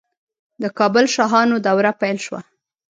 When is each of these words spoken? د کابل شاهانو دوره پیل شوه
د 0.61 0.63
کابل 0.77 1.05
شاهانو 1.15 1.55
دوره 1.67 1.91
پیل 2.01 2.17
شوه 2.25 2.41